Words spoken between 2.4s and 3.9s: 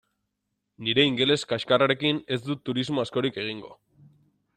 dut turismo askorik egingo.